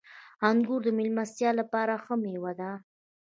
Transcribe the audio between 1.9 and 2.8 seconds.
ښه مېوه ده.